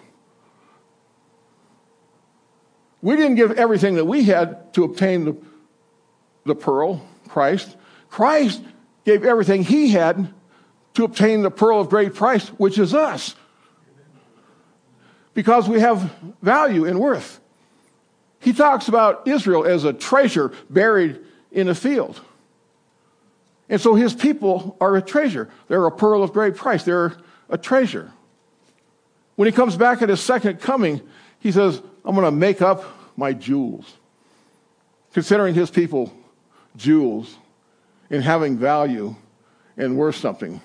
[3.00, 5.36] We didn't give everything that we had to obtain the,
[6.44, 7.78] the pearl, Christ.
[8.10, 8.62] Christ
[9.06, 10.30] gave everything he had
[10.94, 13.34] to obtain the pearl of great price, which is us.
[15.32, 17.40] Because we have value and worth.
[18.38, 21.20] He talks about Israel as a treasure buried
[21.50, 22.20] in a field.
[23.70, 25.48] And so his people are a treasure.
[25.68, 26.82] They're a pearl of great price.
[26.82, 27.16] They're
[27.48, 28.12] a treasure.
[29.36, 31.00] When he comes back at his second coming,
[31.38, 32.84] he says, I'm going to make up
[33.16, 33.96] my jewels.
[35.12, 36.12] considering his people
[36.76, 37.36] jewels
[38.10, 39.14] and having value
[39.76, 40.60] and worth something.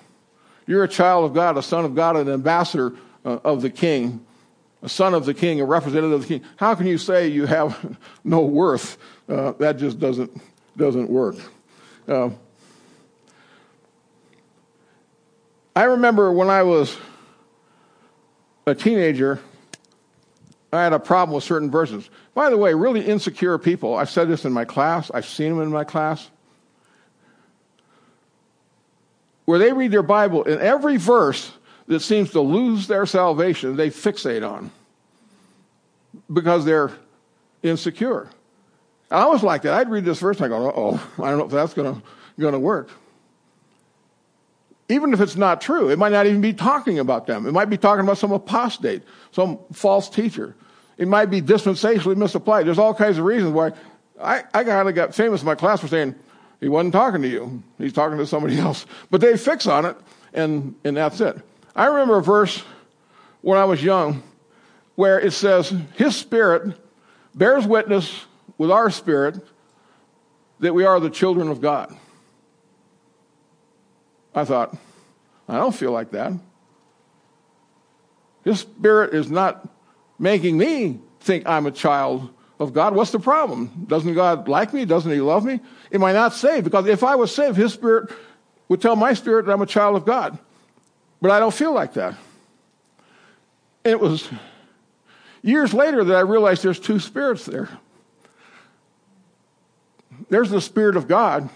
[0.66, 4.24] You're a child of God, a son of God, an ambassador uh, of the king,
[4.82, 6.48] a son of the king, a representative of the king.
[6.56, 8.98] How can you say you have no worth?
[9.28, 10.30] Uh, that just doesn't,
[10.76, 11.36] doesn't work.
[12.06, 12.30] Uh,
[15.76, 16.96] I remember when I was
[18.66, 19.38] a teenager,
[20.72, 22.08] I had a problem with certain verses.
[22.32, 25.60] By the way, really insecure people, I've said this in my class, I've seen them
[25.60, 26.30] in my class,
[29.44, 31.52] where they read their Bible, and every verse
[31.88, 34.72] that seems to lose their salvation, they fixate on
[36.32, 36.90] because they're
[37.62, 38.30] insecure.
[39.10, 39.74] I was like that.
[39.74, 42.02] I'd read this verse and I go, oh, I don't know if that's going
[42.38, 42.88] to work.
[44.88, 47.46] Even if it's not true, it might not even be talking about them.
[47.46, 50.54] It might be talking about some apostate, some false teacher.
[50.96, 52.66] It might be dispensationally misapplied.
[52.66, 53.72] There's all kinds of reasons why.
[54.20, 56.14] I, I kind of got famous in my class for saying,
[56.60, 57.62] he wasn't talking to you.
[57.78, 58.86] He's talking to somebody else.
[59.10, 59.96] But they fix on it,
[60.32, 61.36] and, and that's it.
[61.74, 62.62] I remember a verse
[63.42, 64.22] when I was young
[64.94, 66.76] where it says, His Spirit
[67.34, 68.24] bears witness
[68.56, 69.46] with our spirit
[70.60, 71.94] that we are the children of God.
[74.36, 74.76] I thought,
[75.48, 76.32] I don't feel like that.
[78.44, 79.66] His Spirit is not
[80.18, 82.28] making me think I'm a child
[82.60, 82.94] of God.
[82.94, 83.86] What's the problem?
[83.88, 84.84] Doesn't God like me?
[84.84, 85.60] Doesn't He love me?
[85.90, 86.64] Am I not saved?
[86.64, 88.12] Because if I was saved, His Spirit
[88.68, 90.38] would tell my spirit that I'm a child of God.
[91.20, 92.14] But I don't feel like that.
[93.84, 94.28] It was
[95.42, 97.70] years later that I realized there's two spirits there.
[100.28, 101.48] There's the Spirit of God,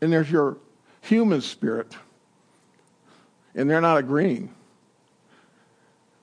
[0.00, 0.56] and there's your
[1.02, 1.94] human spirit.
[3.56, 4.54] And they're not agreeing.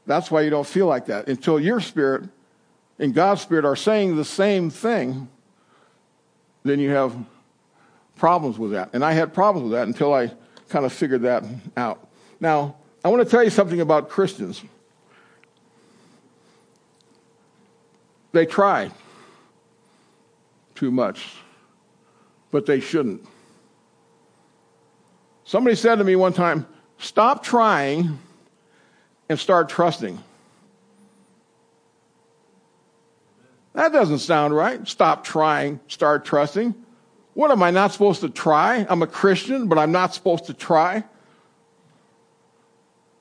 [0.06, 2.30] That's why you don't feel like that until your spirit
[3.00, 5.28] and God's spirit are saying the same thing,
[6.63, 7.15] then you have
[8.15, 8.91] problems with that.
[8.93, 10.32] And I had problems with that until I
[10.69, 11.43] kind of figured that
[11.76, 12.08] out.
[12.39, 14.63] Now, I want to tell you something about Christians.
[18.32, 18.91] They try
[20.76, 21.36] too much,
[22.52, 23.26] but they shouldn't.
[25.46, 26.65] Somebody said to me one time,
[27.04, 28.18] stop trying
[29.28, 30.18] and start trusting.
[33.74, 34.88] That doesn't sound right.
[34.88, 36.74] Stop trying, start trusting.
[37.34, 38.86] What am I not supposed to try?
[38.88, 41.04] I'm a Christian, but I'm not supposed to try.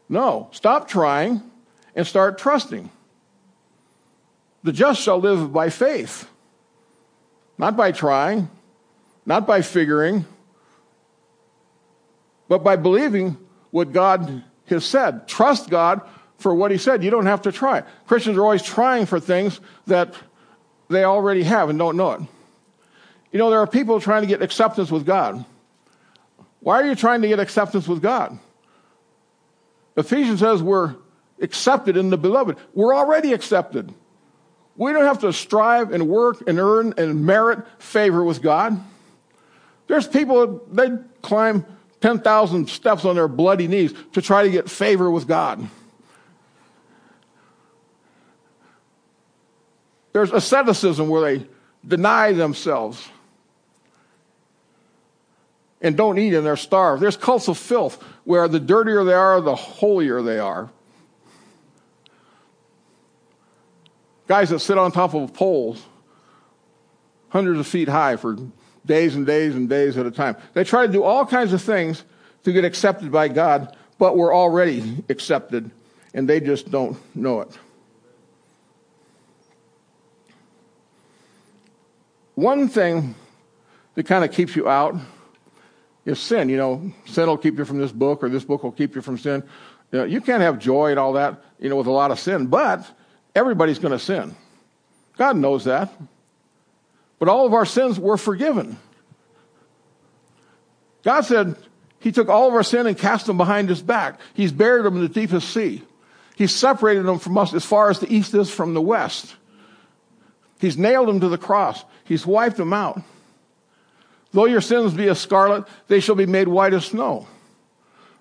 [0.09, 1.43] No, stop trying
[1.97, 2.91] and start trusting.
[4.63, 6.29] The just shall live by faith,
[7.59, 8.51] not by trying,
[9.25, 10.27] not by figuring,
[12.49, 13.39] but by believing
[13.73, 15.27] what God has said.
[15.27, 16.03] Trust God
[16.39, 17.03] for what He said.
[17.03, 17.83] You don't have to try.
[18.07, 20.15] Christians are always trying for things that
[20.89, 22.21] they already have and don't know it.
[23.33, 25.45] You know, there are people trying to get acceptance with God.
[26.61, 28.39] Why are you trying to get acceptance with God?
[29.97, 30.95] Ephesians says we're
[31.41, 32.57] accepted in the beloved.
[32.75, 33.93] We're already accepted.
[34.77, 38.81] We don't have to strive and work and earn and merit favor with God.
[39.87, 41.67] There's people, they climb
[42.03, 45.67] 10,000 steps on their bloody knees to try to get favor with God.
[50.13, 51.47] There's asceticism where they
[51.87, 53.09] deny themselves
[55.81, 57.03] and don't eat and they're starved.
[57.03, 60.71] There's cults of filth where the dirtier they are, the holier they are.
[64.29, 65.83] Guys that sit on top of poles,
[67.29, 68.37] hundreds of feet high for
[68.85, 70.37] days and days and days at a time.
[70.55, 72.05] They try to do all kinds of things
[72.45, 75.71] to get accepted by God, but we're already accepted
[76.15, 77.59] and they just don't know it.
[82.35, 83.15] One thing
[83.95, 84.97] that kind of keeps you out
[86.05, 86.49] is sin.
[86.49, 89.03] You know, sin will keep you from this book, or this book will keep you
[89.03, 89.43] from sin.
[89.93, 92.19] You, know, you can't have joy and all that, you know, with a lot of
[92.19, 92.85] sin, but
[93.35, 94.35] everybody's going to sin.
[95.19, 95.93] God knows that.
[97.23, 98.79] But all of our sins were forgiven.
[101.05, 101.55] God said
[102.01, 104.19] He took all of our sin and cast them behind His back.
[104.35, 105.85] He's buried them in the deepest sea.
[106.35, 109.37] He separated them from us as far as the east is from the west.
[110.59, 111.85] He's nailed them to the cross.
[112.03, 113.01] He's wiped them out.
[114.33, 117.29] Though your sins be as scarlet, they shall be made white as snow.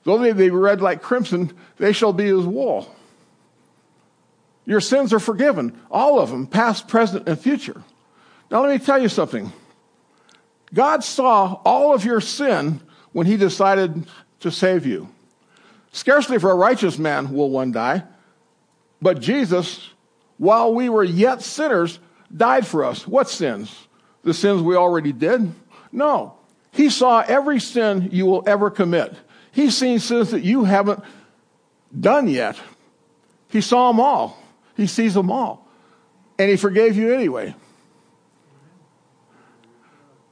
[0.03, 2.95] Though they be red like crimson, they shall be as wool.
[4.67, 7.83] Your sins are forgiven, all of them, past, present, and future.
[8.51, 9.51] Now, let me tell you something.
[10.73, 12.81] God saw all of your sin
[13.13, 14.05] when He decided
[14.41, 15.09] to save you.
[15.93, 18.03] Scarcely for a righteous man will one die,
[19.01, 19.89] but Jesus,
[20.37, 21.99] while we were yet sinners,
[22.35, 23.07] died for us.
[23.07, 23.87] What sins?
[24.23, 25.51] the sins we already did?
[25.91, 26.35] No.
[26.71, 29.13] He saw every sin you will ever commit.
[29.51, 31.03] He's seen sins that you haven't
[31.97, 32.57] done yet.
[33.49, 34.41] He saw them all.
[34.77, 35.67] He sees them all.
[36.39, 37.55] And he forgave you anyway.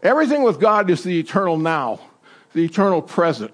[0.01, 1.99] Everything with God is the eternal now,
[2.53, 3.53] the eternal present.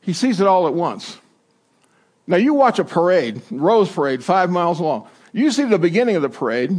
[0.00, 1.18] He sees it all at once.
[2.26, 5.08] Now, you watch a parade, Rose Parade, five miles long.
[5.32, 6.72] You see the beginning of the parade,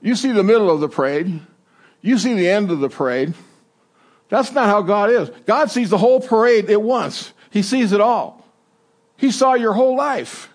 [0.00, 1.40] you see the middle of the parade,
[2.00, 3.34] you see the end of the parade.
[4.28, 5.28] That's not how God is.
[5.46, 8.46] God sees the whole parade at once, He sees it all.
[9.16, 10.48] He saw your whole life,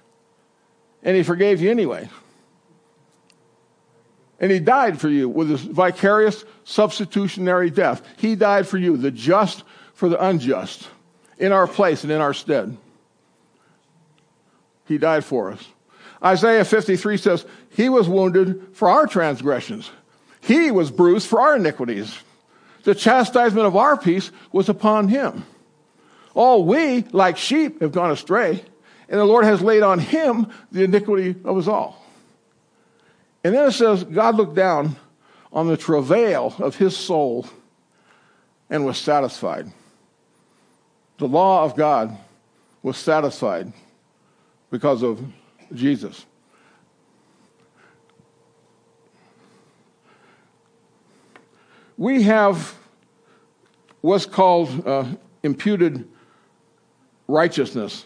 [1.04, 2.10] and He forgave you anyway.
[4.40, 8.02] And He died for you with His vicarious substitutionary death.
[8.18, 9.64] He died for you, the just
[9.94, 10.88] for the unjust,
[11.38, 12.78] in our place and in our stead.
[14.86, 15.66] He died for us.
[16.24, 19.92] Isaiah 53 says, He was wounded for our transgressions.
[20.42, 22.18] He was bruised for our iniquities.
[22.84, 25.46] The chastisement of our peace was upon him.
[26.34, 28.64] All we, like sheep, have gone astray,
[29.10, 32.02] and the Lord has laid on him the iniquity of us all.
[33.44, 34.96] And then it says, God looked down
[35.54, 37.48] on the travail of his soul
[38.70, 39.72] and was satisfied.
[41.18, 42.18] The law of God
[42.84, 43.72] was satisfied
[44.70, 45.22] because of
[45.74, 46.26] Jesus.
[51.98, 52.76] We have
[54.02, 55.06] what's called uh,
[55.42, 56.08] imputed
[57.28, 58.06] righteousness.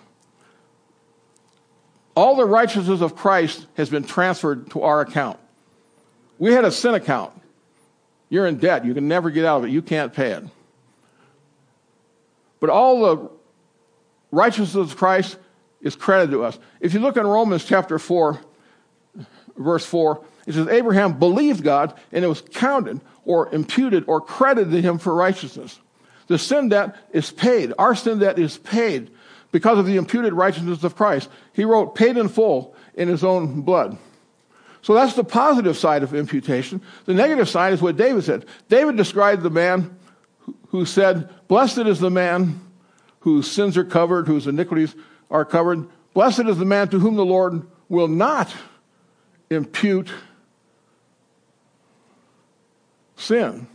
[2.15, 5.39] All the righteousness of Christ has been transferred to our account.
[6.39, 7.33] We had a sin account.
[8.29, 8.85] You're in debt.
[8.85, 9.71] You can never get out of it.
[9.71, 10.43] You can't pay it.
[12.59, 13.29] But all the
[14.31, 15.37] righteousness of Christ
[15.81, 16.57] is credited to us.
[16.79, 18.39] If you look in Romans chapter 4,
[19.57, 24.71] verse 4, it says, Abraham believed God and it was counted or imputed or credited
[24.71, 25.79] to him for righteousness.
[26.27, 27.73] The sin debt is paid.
[27.77, 29.11] Our sin debt is paid
[29.51, 31.29] because of the imputed righteousness of Christ.
[31.53, 33.97] He wrote, paid in full in his own blood.
[34.81, 36.81] So that's the positive side of imputation.
[37.05, 38.45] The negative side is what David said.
[38.67, 39.95] David described the man
[40.69, 42.59] who said, Blessed is the man
[43.19, 44.95] whose sins are covered, whose iniquities
[45.29, 45.87] are covered.
[46.13, 48.53] Blessed is the man to whom the Lord will not
[49.49, 50.11] impute
[53.15, 53.67] sin.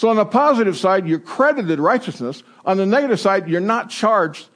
[0.00, 2.42] So, on the positive side, you're credited righteousness.
[2.64, 4.48] On the negative side, you're not charged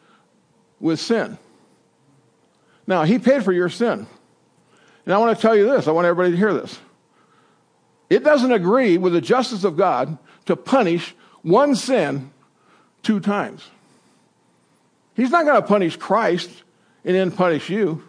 [0.80, 1.36] with sin.
[2.86, 4.06] Now, he paid for your sin.
[5.04, 6.78] And I want to tell you this I want everybody to hear this.
[8.08, 10.16] It doesn't agree with the justice of God
[10.46, 12.30] to punish one sin
[13.02, 13.68] two times.
[15.14, 16.48] He's not going to punish Christ
[17.04, 18.02] and then punish you.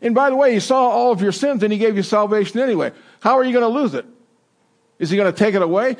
[0.00, 2.60] And by the way, he saw all of your sins and he gave you salvation
[2.60, 2.92] anyway.
[3.18, 4.06] How are you going to lose it?
[5.00, 5.96] Is he going to take it away?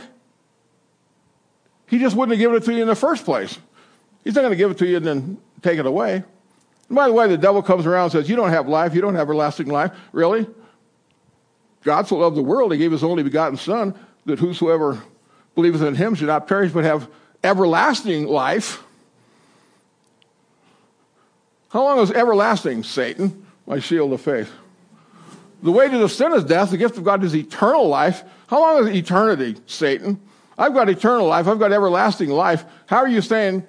[1.90, 3.58] He just wouldn't have given it to you in the first place.
[4.22, 6.14] He's not going to give it to you and then take it away.
[6.14, 8.94] And by the way, the devil comes around and says, You don't have life.
[8.94, 9.90] You don't have everlasting life.
[10.12, 10.46] Really?
[11.82, 13.94] God so loved the world, he gave his only begotten Son,
[14.26, 15.02] that whosoever
[15.54, 17.08] believeth in him should not perish but have
[17.42, 18.82] everlasting life.
[21.70, 23.46] How long is everlasting, Satan?
[23.66, 24.52] My shield of faith.
[25.62, 26.70] The wages of sin is death.
[26.70, 28.24] The gift of God is eternal life.
[28.48, 30.20] How long is eternity, Satan?
[30.60, 31.48] I've got eternal life.
[31.48, 32.66] I've got everlasting life.
[32.84, 33.66] How are you saying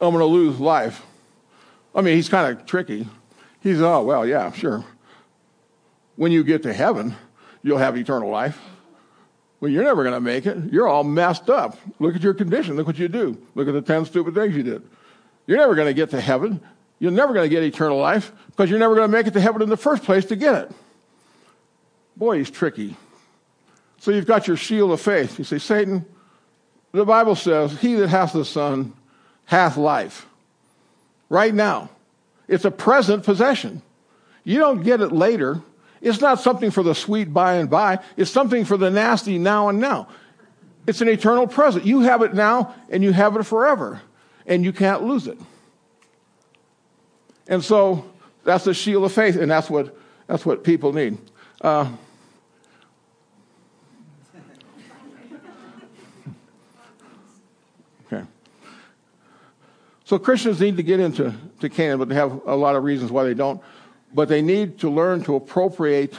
[0.00, 1.04] I'm going to lose life?
[1.94, 3.06] I mean, he's kind of tricky.
[3.60, 4.82] He's, oh, well, yeah, sure.
[6.16, 7.14] When you get to heaven,
[7.62, 8.58] you'll have eternal life.
[9.60, 10.72] Well, you're never going to make it.
[10.72, 11.76] You're all messed up.
[11.98, 12.76] Look at your condition.
[12.76, 13.36] Look what you do.
[13.54, 14.82] Look at the 10 stupid things you did.
[15.46, 16.62] You're never going to get to heaven.
[16.98, 19.40] You're never going to get eternal life because you're never going to make it to
[19.40, 20.72] heaven in the first place to get it.
[22.16, 22.96] Boy, he's tricky.
[23.98, 25.38] So you've got your shield of faith.
[25.38, 26.06] You say, Satan,
[26.92, 28.92] the Bible says, He that hath the Son
[29.46, 30.26] hath life.
[31.28, 31.90] Right now.
[32.48, 33.82] It's a present possession.
[34.44, 35.62] You don't get it later.
[36.00, 38.00] It's not something for the sweet by and by.
[38.16, 40.08] It's something for the nasty now and now.
[40.86, 41.86] It's an eternal present.
[41.86, 44.02] You have it now and you have it forever.
[44.46, 45.38] And you can't lose it.
[47.46, 48.10] And so
[48.44, 51.18] that's the shield of faith, and that's what, that's what people need.
[51.60, 51.90] Uh,
[60.12, 63.10] So Christians need to get into to Canaan, but they have a lot of reasons
[63.10, 63.62] why they don't.
[64.12, 66.14] But they need to learn to appropriate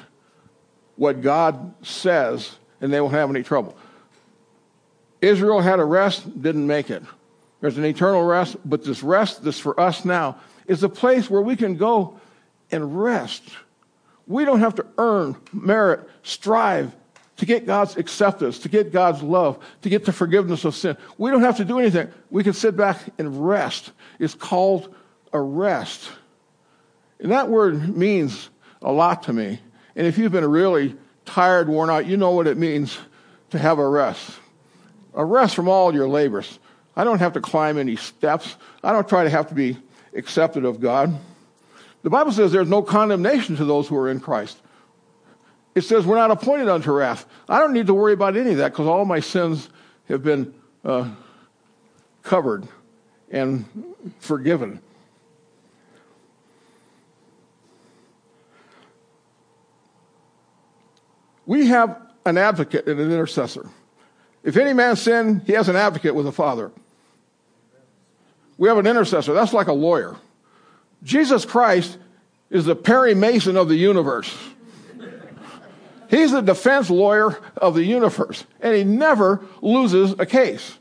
[0.96, 3.78] what God says, and they won't have any trouble.
[5.22, 7.04] Israel had a rest, didn't make it.
[7.62, 11.44] There's an eternal rest, but this rest, this for us now, is a place where
[11.44, 12.20] we can go
[12.72, 13.44] and rest.
[14.26, 16.96] We don't have to earn, merit, strive
[17.38, 20.97] to get God's acceptance, to get God's love, to get the forgiveness of sin.
[21.17, 22.09] We don't have to do anything.
[22.29, 23.91] We can sit back and rest.
[24.19, 24.93] It's called
[25.31, 26.09] a rest.
[27.19, 28.49] And that word means
[28.81, 29.59] a lot to me.
[29.95, 32.97] And if you've been really tired, worn out, you know what it means
[33.51, 34.31] to have a rest.
[35.15, 36.59] A rest from all your labors.
[36.95, 38.55] I don't have to climb any steps.
[38.84, 39.77] I don't try to have to be
[40.15, 41.17] accepted of God.
[42.03, 44.59] The Bible says there's no condemnation to those who are in Christ.
[45.76, 47.26] It says we're not appointed unto wrath.
[47.49, 49.69] I don't need to worry about any of that because all my sins
[50.07, 50.53] have been
[50.86, 51.09] uh,
[52.21, 52.67] covered
[53.32, 53.65] and
[54.19, 54.82] forgiven.
[61.45, 63.69] We have an advocate and an intercessor.
[64.43, 66.71] If any man sin, he has an advocate with the Father.
[68.57, 69.34] We have an intercessor.
[69.34, 70.15] That's like a lawyer.
[71.03, 71.97] Jesus Christ
[72.49, 74.34] is the Perry Mason of the universe.
[76.14, 80.78] He's the defense lawyer of the universe, and he never loses a case.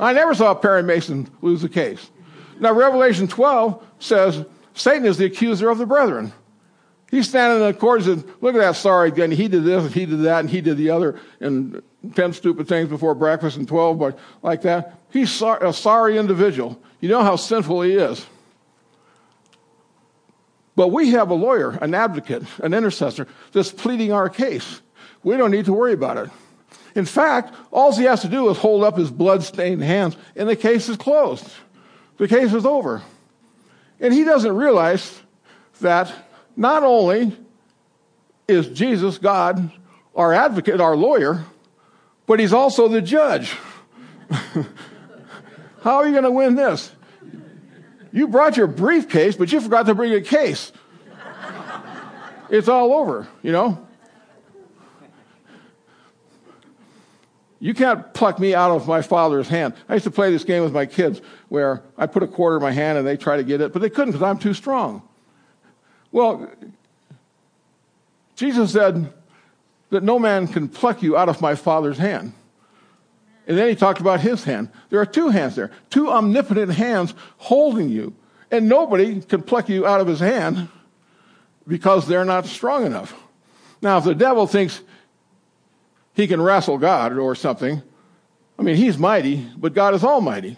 [0.00, 2.10] I never saw Perry Mason lose a case.
[2.58, 4.44] Now, Revelation 12 says
[4.74, 6.32] Satan is the accuser of the brethren.
[7.08, 9.30] He's standing in the court and says, Look at that sorry again.
[9.30, 11.80] He did this, and he did that, and he did the other, and
[12.16, 14.98] 10 stupid things before breakfast and 12 like that.
[15.10, 16.82] He's a sorry individual.
[16.98, 18.26] You know how sinful he is.
[20.76, 24.82] But we have a lawyer, an advocate, an intercessor that's pleading our case.
[25.22, 26.30] We don't need to worry about it.
[26.94, 30.56] In fact, all he has to do is hold up his blood-stained hands, and the
[30.56, 31.46] case is closed.
[32.18, 33.02] The case is over.
[34.00, 35.20] And he doesn't realize
[35.80, 36.12] that
[36.56, 37.36] not only
[38.48, 39.70] is Jesus, God,
[40.14, 41.44] our advocate, our lawyer,
[42.26, 43.56] but he's also the judge.
[45.82, 46.90] How are you going to win this?
[48.16, 50.72] You brought your briefcase, but you forgot to bring a case.
[52.48, 53.86] It's all over, you know?
[57.60, 59.74] You can't pluck me out of my father's hand.
[59.86, 62.62] I used to play this game with my kids where I put a quarter in
[62.62, 65.02] my hand and they try to get it, but they couldn't because I'm too strong.
[66.10, 66.50] Well,
[68.34, 69.12] Jesus said
[69.90, 72.32] that no man can pluck you out of my Father's hand.
[73.46, 74.70] And then he talked about his hand.
[74.90, 78.14] There are two hands there, two omnipotent hands holding you.
[78.50, 80.68] And nobody can pluck you out of his hand
[81.66, 83.14] because they're not strong enough.
[83.82, 84.80] Now, if the devil thinks
[86.14, 87.82] he can wrestle God or something,
[88.58, 90.56] I mean, he's mighty, but God is almighty.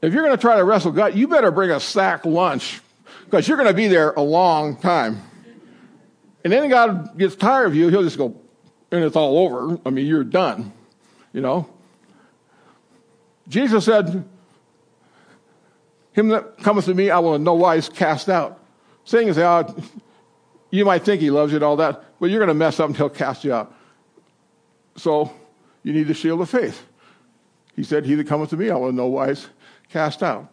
[0.00, 2.80] If you're going to try to wrestle God, you better bring a sack lunch
[3.24, 5.22] because you're going to be there a long time.
[6.44, 8.34] And then God gets tired of you, he'll just go,
[8.90, 9.78] and it's all over.
[9.84, 10.72] I mean, you're done,
[11.38, 11.68] you know.
[13.46, 14.24] Jesus said,
[16.10, 18.60] Him that cometh to me, I will in no wise cast out.
[19.04, 19.72] Saying is, oh,
[20.72, 22.88] you might think he loves you and all that, but you're going to mess up
[22.88, 23.72] and he'll cast you out.
[24.96, 25.32] So
[25.84, 26.84] you need the shield of faith.
[27.76, 29.46] He said, He that cometh to me, I will in no wise
[29.90, 30.52] cast out.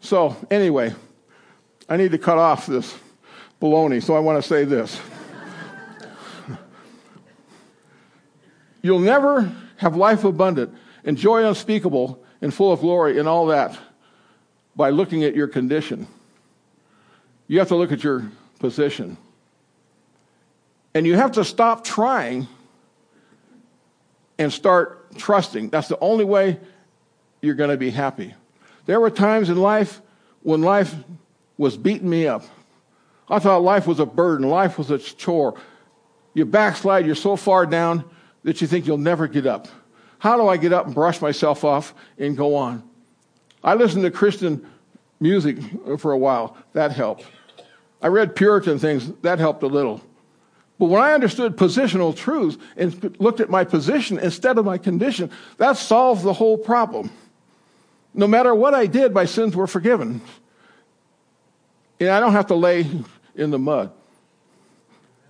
[0.00, 0.94] So, anyway.
[1.90, 2.98] I need to cut off this
[3.60, 4.98] baloney, so I want to say this.
[8.82, 10.72] You'll never have life abundant
[11.04, 13.76] and joy unspeakable and full of glory and all that
[14.76, 16.06] by looking at your condition.
[17.48, 18.30] You have to look at your
[18.60, 19.18] position.
[20.94, 22.46] And you have to stop trying
[24.38, 25.70] and start trusting.
[25.70, 26.60] That's the only way
[27.40, 28.34] you're going to be happy.
[28.86, 30.00] There were times in life
[30.42, 30.94] when life
[31.58, 32.44] was beating me up.
[33.28, 35.60] I thought life was a burden, life was a chore.
[36.34, 38.08] You backslide, you're so far down
[38.44, 39.68] that you think you'll never get up.
[40.18, 42.82] How do I get up and brush myself off and go on?
[43.64, 44.66] I listened to Christian
[45.20, 45.58] music
[45.98, 46.56] for a while.
[46.72, 47.24] That helped.
[48.00, 49.12] I read Puritan things.
[49.22, 50.00] That helped a little.
[50.78, 55.30] But when I understood positional truths and looked at my position instead of my condition,
[55.58, 57.10] that solved the whole problem.
[58.14, 60.20] No matter what I did, my sins were forgiven.
[62.00, 62.86] And I don't have to lay
[63.36, 63.92] in the mud.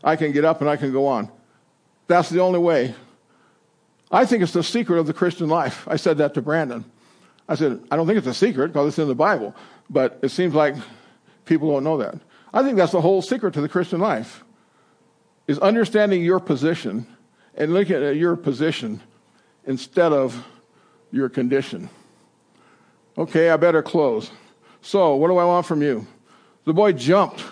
[0.03, 1.31] I can get up and I can go on.
[2.13, 2.95] That's the only way.
[4.11, 5.89] I think it's the secret of the Christian life.
[5.89, 6.85] I said that to Brandon.
[7.49, 9.57] I said, I don't think it's a secret because it's in the Bible,
[9.89, 10.75] but it seems like
[11.47, 12.17] people don't know that.
[12.53, 14.45] I think that's the whole secret to the Christian life
[15.47, 17.07] is understanding your position
[17.55, 19.01] and looking at your position
[19.65, 20.47] instead of
[21.13, 21.89] your condition.
[23.17, 24.31] Okay, I better close.
[24.83, 26.07] So, what do I want from you?
[26.67, 27.43] The boy jumped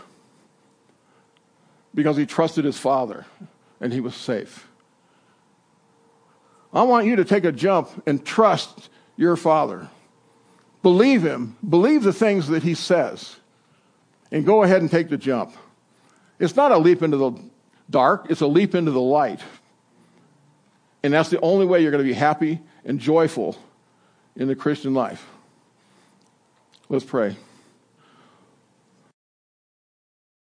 [1.95, 3.25] because he trusted his father
[3.81, 4.69] and he was safe.
[6.73, 9.89] I want you to take a jump and trust your father.
[10.83, 13.37] Believe him, believe the things that he says,
[14.31, 15.53] and go ahead and take the jump.
[16.39, 17.33] It's not a leap into the
[17.91, 19.41] dark, it's a leap into the light.
[21.03, 23.59] And that's the only way you're going to be happy and joyful
[24.37, 25.27] in the Christian life.
[26.89, 27.37] Let's pray.